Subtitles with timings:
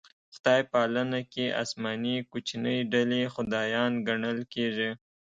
[0.35, 4.89] خدای پالنه کې اسماني کوچنۍ ډلې خدایان ګڼل کېږي.